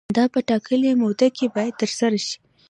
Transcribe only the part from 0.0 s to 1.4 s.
دا په ټاکلې موده